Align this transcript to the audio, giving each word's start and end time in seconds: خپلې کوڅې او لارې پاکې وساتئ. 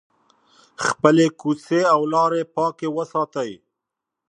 خپلې 0.85 1.25
کوڅې 1.39 1.81
او 1.93 2.01
لارې 2.13 2.41
پاکې 2.55 2.87
وساتئ. 2.97 3.51